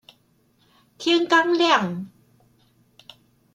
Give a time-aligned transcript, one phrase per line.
[0.97, 2.07] 天剛亮